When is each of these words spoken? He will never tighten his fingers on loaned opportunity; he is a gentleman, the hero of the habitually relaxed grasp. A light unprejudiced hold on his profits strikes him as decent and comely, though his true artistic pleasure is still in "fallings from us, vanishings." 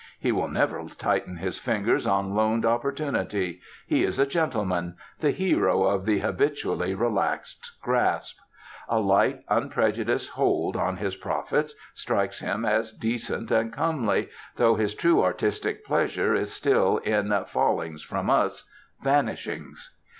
He 0.19 0.31
will 0.31 0.47
never 0.47 0.83
tighten 0.85 1.35
his 1.37 1.59
fingers 1.59 2.07
on 2.07 2.33
loaned 2.33 2.65
opportunity; 2.65 3.61
he 3.85 4.03
is 4.03 4.17
a 4.17 4.25
gentleman, 4.25 4.95
the 5.19 5.29
hero 5.29 5.83
of 5.83 6.05
the 6.07 6.17
habitually 6.21 6.95
relaxed 6.95 7.73
grasp. 7.83 8.39
A 8.89 8.99
light 8.99 9.43
unprejudiced 9.47 10.31
hold 10.31 10.75
on 10.75 10.97
his 10.97 11.15
profits 11.15 11.75
strikes 11.93 12.39
him 12.39 12.65
as 12.65 12.91
decent 12.91 13.51
and 13.51 13.71
comely, 13.71 14.29
though 14.55 14.73
his 14.73 14.95
true 14.95 15.21
artistic 15.23 15.85
pleasure 15.85 16.33
is 16.33 16.51
still 16.51 16.97
in 16.97 17.29
"fallings 17.45 18.01
from 18.01 18.27
us, 18.27 18.67
vanishings." 19.03 19.95